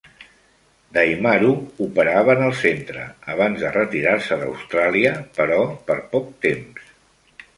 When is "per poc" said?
5.91-6.35